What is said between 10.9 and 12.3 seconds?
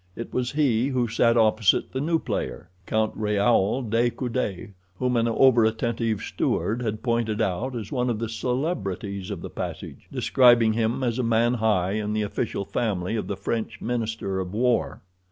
as a man high in the